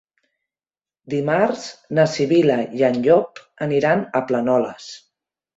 [1.13, 1.67] Dimarts
[1.99, 4.93] na Sibil·la i en Llop aniran a Planoles.